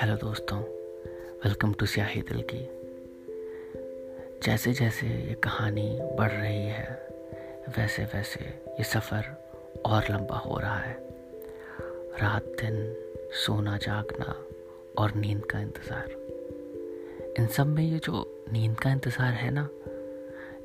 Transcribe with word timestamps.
Hello 0.00 0.14
दोस्तों, 0.16 0.58
welcome 1.44 1.72
to 1.72 1.86
स्याही 1.86 2.20
दिल 2.22 2.44
की। 2.50 2.58
जैसे 4.44 4.72
जैसे 4.72 5.06
ये 5.06 5.34
कहानी 5.34 5.98
बढ़ 6.18 6.30
रही 6.30 6.62
है, 6.62 7.08
वैसे 7.78 8.04
वैसे 8.04 8.40
ये 8.44 8.84
सफ़र 8.84 9.24
और 9.86 10.04
लंबा 10.10 10.36
हो 10.36 10.58
रहा 10.58 10.78
है। 10.78 10.94
रात 12.22 12.44
दिन, 12.44 12.96
सोना 13.32 13.76
जागना 13.76 14.36
और 14.98 15.14
नींद 15.14 15.44
का 15.44 15.60
इंतज़ार। 15.60 16.08
इन 17.38 17.46
सब 17.46 17.66
में 17.66 17.84
ये 17.84 17.98
जो 17.98 18.44
नींद 18.52 18.78
का 18.78 18.90
इंतज़ार 18.90 19.32
है 19.32 19.50
ना, 19.50 19.68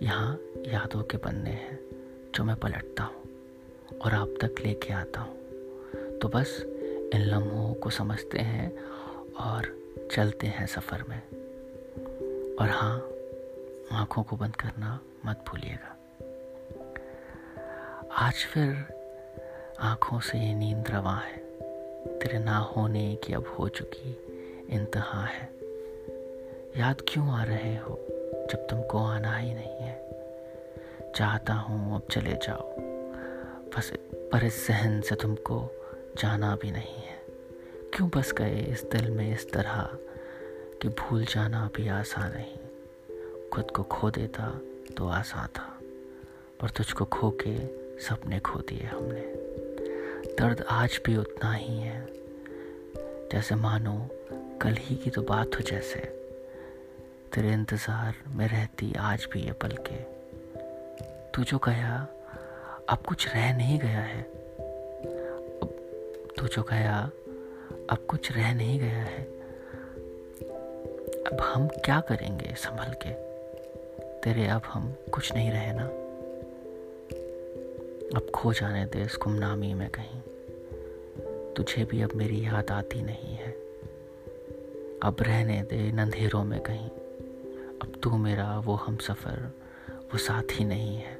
यहाँ 0.01 0.39
यादों 0.67 1.03
के 1.03 1.17
पन्ने 1.17 1.49
हैं, 1.49 1.79
जो 2.35 2.43
मैं 2.43 2.55
पलटता 2.55 3.03
हूँ 3.03 3.97
और 3.99 4.13
आप 4.13 4.35
तक 4.41 4.65
लेके 4.65 4.93
आता 4.93 5.21
हूँ। 5.21 5.37
तो 6.21 6.27
बस 6.27 6.61
इन 7.13 7.21
लम्हों 7.21 7.73
को 7.73 7.89
समझते 7.89 8.39
हैं 8.39 8.71
और 9.39 9.75
चलते 10.11 10.47
हैं 10.47 10.67
सफ़र 10.67 11.03
में। 11.03 11.21
और 12.55 12.69
हाँ 12.69 13.09
आँखों 13.91 14.23
को 14.23 14.35
बंद 14.35 14.55
करना 14.55 14.99
मत 15.25 15.45
भूलिएगा। 15.47 15.97
आज 18.11 18.33
फिर 18.33 18.85
आँखों 19.79 20.19
से 20.19 20.37
ये 20.37 20.53
नींद 20.53 20.83
रवा 20.89 21.15
है। 21.15 21.37
तेरे 22.19 22.39
ना 22.39 22.57
होने 22.57 23.15
की 23.15 23.33
अब 23.33 23.55
हो 23.59 23.67
चुकी 23.69 24.17
इंतहा 24.69 25.25
है। 25.25 25.49
याद 26.77 27.01
क्यों 27.07 27.29
आ 27.29 27.43
रहे 27.43 27.77
हो 27.77 27.99
जब 28.51 28.67
तुमको 28.69 29.05
आना 29.05 29.37
ही 29.37 29.53
नहीं 29.53 29.77
है? 29.79 30.05
चाहता 31.15 31.53
हूँ 31.53 31.95
अब 31.95 32.07
चले 32.11 32.33
जाओ। 32.33 32.75
बस 33.77 33.93
पर 34.31 34.43
इस 34.43 34.67
जहन 34.67 35.01
से 35.01 35.15
तुमको 35.15 35.69
जाना 36.17 36.55
भी 36.55 36.71
नहीं 36.71 36.95
है। 36.95 37.14
क्यों 37.95 38.07
बस 38.09 38.31
गए 38.31 38.59
इस 38.61 38.83
दिल 38.83 39.09
में 39.09 39.31
इस 39.33 39.51
तरह 39.51 39.89
कि 40.81 40.89
भूल 40.99 41.23
जाना 41.25 41.69
भी 41.75 41.87
आसान 41.87 42.31
नहीं? 42.31 42.57
खुद 43.49 43.71
को 43.71 43.83
खो 43.83 44.09
देता 44.09 44.47
तो 44.97 45.07
आसान 45.07 45.47
था, 45.47 45.67
पर 46.61 46.69
तुझको 46.69 47.05
खो 47.05 47.29
के 47.41 47.55
सपने 48.03 48.39
खो 48.39 48.59
दिए 48.59 48.85
हमने। 48.85 49.21
दर्द 50.35 50.65
आज 50.69 50.99
भी 51.05 51.15
उतना 51.17 51.53
ही 51.53 51.77
है, 51.77 52.05
जैसे 53.31 53.55
मानो 53.55 53.97
कल 54.61 54.75
ही 54.79 54.95
की 54.95 55.09
तो 55.09 55.21
बात 55.21 55.55
हो 55.55 55.61
जैसे। 55.61 55.99
तेरे 57.33 57.53
इंतज़ार 57.53 58.23
में 58.27 58.47
रहती 58.47 58.93
आज 58.99 59.27
भी 59.33 59.41
ये 59.41 59.51
पल 59.61 59.77
के 59.87 60.03
तू 61.31 61.43
जो 61.43 61.57
गया, 61.57 62.07
अब 62.89 63.03
कुछ 63.07 63.27
रह 63.27 63.55
नहीं 63.57 63.79
गया 63.79 64.01
है। 64.03 64.21
तू 66.37 66.47
जो 66.47 66.63
गया 66.63 67.09
अब 67.89 67.97
कुछ 67.97 68.31
रह 68.31 68.53
नहीं 68.53 68.79
गया 68.79 69.03
है। 69.03 69.23
अब 71.27 71.37
हम 71.41 71.67
क्या 71.67 72.01
करेंगे 72.01 72.55
संभल 72.57 72.93
के? 72.93 73.09
तेरे 74.19 74.47
अब 74.47 74.61
हम 74.65 74.95
कुछ 75.13 75.33
नहीं 75.33 75.51
रहे 75.51 75.73
ना? 75.73 75.85
अब 78.19 78.31
खो 78.35 78.53
जाने 78.53 78.85
दे 78.85 79.01
इस 79.01 79.17
गुमनामी 79.21 79.73
में 79.73 79.89
कहीं। 79.89 80.21
तुझे 81.53 81.85
भी 81.85 82.01
अब 82.01 82.09
मेरी 82.15 82.45
याद 82.45 82.71
आती 82.71 83.01
नहीं 83.01 83.35
है। 83.35 83.51
अब 85.03 85.15
रहने 85.21 85.61
दे 85.61 85.87
इन 85.87 85.99
अंधेरों 85.99 86.43
में 86.43 86.61
कहीं। 86.61 86.89
अब 87.81 87.93
तू 88.03 88.17
मेरा 88.17 88.59
वो 88.59 88.75
हम 88.75 88.97
सफ़र, 88.97 89.51
वो 89.91 90.17
साथी 90.17 90.63
नहीं 90.63 90.95
है। 90.95 91.13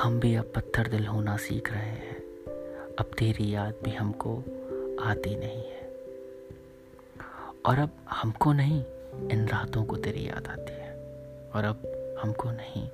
हम 0.00 0.20
भी 0.20 0.34
अब 0.34 0.52
पत्थर 0.54 0.88
दिल 0.88 1.06
होना 1.06 1.36
सीख 1.36 1.72
रहे 1.72 1.80
हैं। 1.80 2.17
अब 2.98 3.10
तेरी 3.18 3.54
याद 3.54 3.74
भी 3.84 3.90
हमको 3.90 4.36
आती 5.02 5.36
नहीं 5.36 5.62
है। 5.62 5.90
और 7.66 7.78
अब 7.78 7.90
हमको 8.10 8.52
नहीं, 8.52 8.84
इन 9.28 9.48
रातों 9.48 9.84
को 9.84 9.96
तेरी 9.96 10.28
याद 10.28 10.46
आती 10.46 10.72
है। 10.72 10.92
और 11.54 11.64
अब 11.64 11.82
हमको 12.22 12.50
नहीं, 12.50 12.88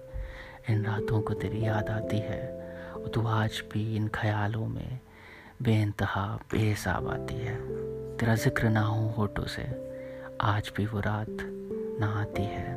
इन 0.70 0.84
रातों 0.84 1.20
को 1.20 1.34
तेरी 1.34 1.66
याद 1.66 1.88
आती 1.88 2.18
है। 2.18 2.42
और 2.94 3.08
तू 3.08 3.26
आज 3.26 3.62
भी 3.72 3.96
इन 3.96 4.08
ख्यालों 4.08 4.66
में 4.66 5.00
बेानतहा 5.62 6.38
बेहिसाब 6.52 7.08
आती 7.08 7.34
है। 7.34 7.56
तेरा 8.16 8.34
ज़िक्र 8.34 8.68
ना 8.68 8.80
हो 8.80 9.08
होठों 9.08 9.44
से, 9.44 9.62
आज 10.40 10.72
भी 10.76 10.86
वो 10.86 11.00
रात 11.00 11.36
ना 12.00 12.20
आती 12.20 12.42
है। 12.42 12.74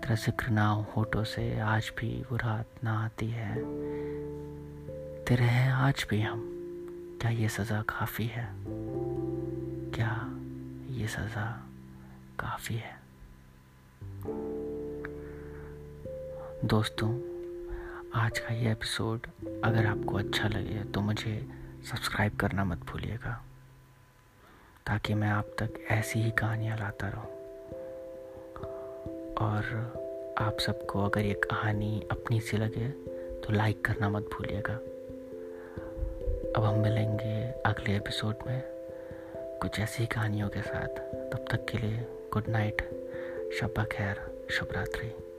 तेरा 0.00 0.14
ज़िक्र 0.14 0.48
ना 0.48 0.68
हो 0.68 0.86
होठों 0.96 1.24
से, 1.24 1.60
आज 1.60 1.92
भी 1.98 2.24
वो 2.30 2.36
रात 2.36 2.66
ना 2.84 3.04
आती 3.04 3.26
है। 3.26 3.54
तेरे 5.28 5.44
हैं, 5.44 5.72
आज 5.72 6.04
भी 6.10 6.20
हम। 6.20 6.40
क्या 7.20 7.30
ये 7.30 7.48
सज़ा 7.48 7.80
काफ़ी 7.82 8.24
है? 8.24 8.46
क्या 9.94 10.10
ये 10.90 11.06
सज़ा 11.08 11.44
काफ़ी 12.40 12.74
है? 12.74 12.92
दोस्तों, 16.64 17.10
आज 18.14 18.38
का 18.38 18.54
ये 18.54 18.72
एपिसोड 18.72 19.26
अगर 19.64 19.86
आपको 19.86 20.18
अच्छा 20.18 20.48
लगे 20.48 20.84
तो 20.84 21.00
मुझे 21.00 21.34
सब्सक्राइब 21.90 22.36
करना 22.36 22.64
मत 22.64 22.84
भूलिएगा, 22.84 23.40
ताकि 24.86 25.14
मैं 25.14 25.30
आप 25.30 25.56
तक 25.58 25.84
ऐसी 25.90 26.22
ही 26.22 26.30
कहानियाँ 26.30 26.78
लाता 26.78 27.08
रहूँ। 27.08 27.30
और 29.40 30.36
आप 30.38 30.58
सबको 30.58 31.04
अगर 31.04 31.20
ये 31.20 31.34
कहानी 31.44 32.00
अपनी 32.10 32.40
सी 32.40 32.56
लगे 32.56 32.88
तो 33.40 33.52
लाइक 33.52 33.84
करना 33.84 34.08
मत 34.08 34.30
भूलिएगा। 34.34 34.80
अब 36.56 36.64
हम 36.64 36.78
मिलेंगे 36.78 37.62
अगले 37.66 37.96
एपिसोड 37.96 38.34
में 38.46 38.62
कुछ 39.36 39.80
ऐसी 39.80 40.06
कहानियों 40.06 40.48
के 40.48 40.62
साथ। 40.62 40.88
तब 41.32 41.44
तक 41.50 41.66
के 41.70 41.78
लिए 41.78 42.06
गुड 42.32 42.44
नाइट 42.48 42.82
शब्बा 43.60 43.84
खैर, 43.84 44.46
शुभ 44.50 44.68
रात्रि। 44.72 45.33